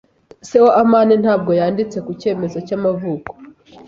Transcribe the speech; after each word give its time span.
Se 0.47 0.57
wa 0.63 0.71
amani 0.83 1.13
ntabwo 1.23 1.51
yanditse 1.59 1.97
ku 2.05 2.11
cyemezo 2.21 2.57
cy'amavuko. 2.67 3.29